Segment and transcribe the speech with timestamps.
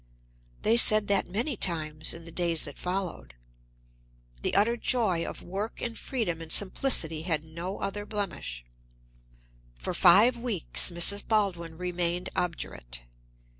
[0.63, 3.35] They said that many times in the days that followed.
[4.41, 8.65] The utter joy of work and freedom and simplicity had no other blemish.
[9.75, 11.27] For five weeks Mrs.
[11.27, 13.01] Baldwin remained obdurate.